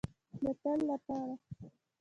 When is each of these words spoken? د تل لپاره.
د 0.41 0.45
تل 0.61 0.79
لپاره. 0.89 1.33